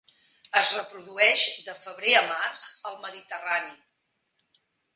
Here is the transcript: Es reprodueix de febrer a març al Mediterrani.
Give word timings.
Es 0.61 0.69
reprodueix 0.77 1.43
de 1.67 1.75
febrer 1.81 2.15
a 2.21 2.25
març 2.31 2.65
al 2.91 2.99
Mediterrani. 3.07 4.61